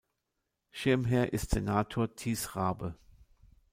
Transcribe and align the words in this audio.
Schirmherr 0.71 1.31
ist 1.31 1.51
Senator 1.51 2.15
Ties 2.15 2.55
Rabe. 2.55 2.95